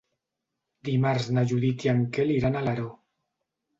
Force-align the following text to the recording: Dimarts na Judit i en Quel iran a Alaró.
Dimarts 0.89 1.29
na 1.37 1.43
Judit 1.53 1.87
i 1.89 1.93
en 1.93 2.01
Quel 2.17 2.33
iran 2.39 2.59
a 2.59 2.63
Alaró. 2.67 2.89